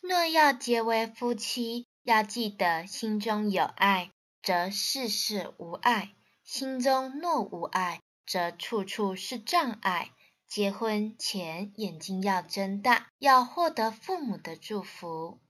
[0.00, 10.12] 若要结为夫妻，要记得心中有爱，则事事无碍；心中若无爱，则处处是障碍。
[10.46, 15.40] 结婚前眼睛要睁大，要获得父母的祝福。